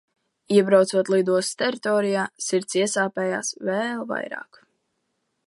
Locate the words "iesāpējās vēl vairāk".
2.81-4.61